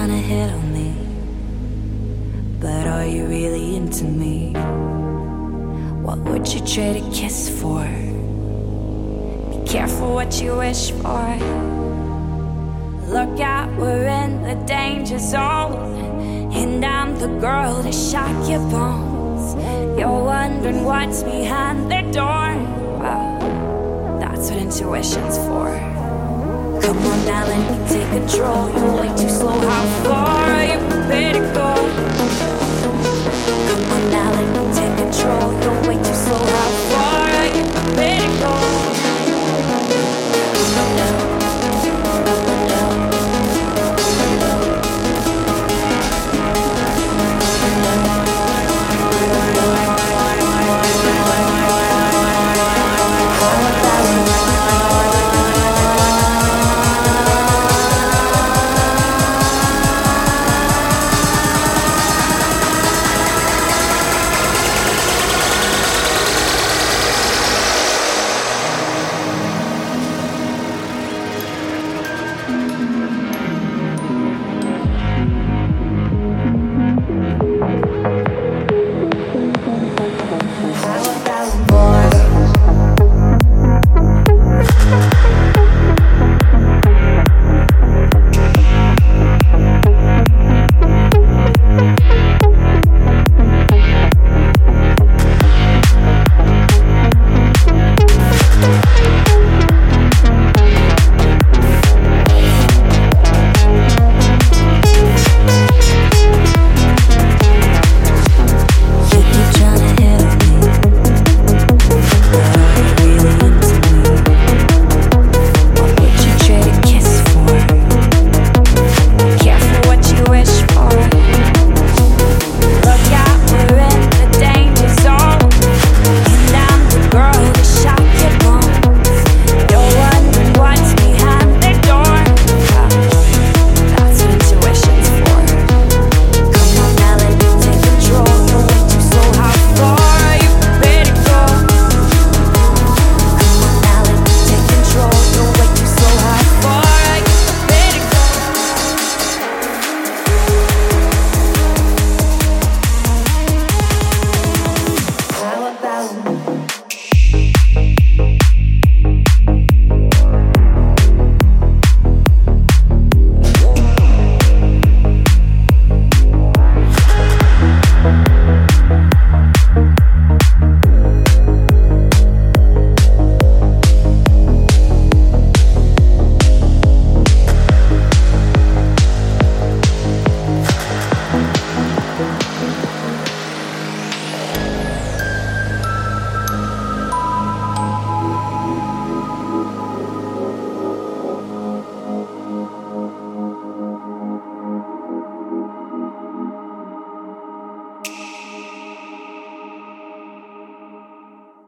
[0.00, 0.94] kinda hit on me.
[2.58, 4.54] But are you really into me?
[6.00, 7.84] What would you trade a kiss for?
[9.50, 11.26] Be careful what you wish for.
[13.16, 15.76] Look out, we're in the danger zone.
[16.54, 19.54] And I'm the girl to shock your bones.
[19.98, 22.48] You're wondering what's behind the door.
[23.02, 25.99] Well, that's what intuition's for.
[26.90, 28.68] On now, let me take control.
[28.68, 29.60] You're way too slow.
[29.60, 32.49] How far are you prepared to go?